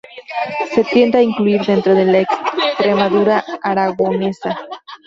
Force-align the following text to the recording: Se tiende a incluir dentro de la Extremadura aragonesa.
Se 0.73 0.83
tiende 0.85 1.19
a 1.19 1.21
incluir 1.21 1.61
dentro 1.61 1.93
de 1.93 2.05
la 2.05 2.21
Extremadura 2.21 3.45
aragonesa. 3.61 4.57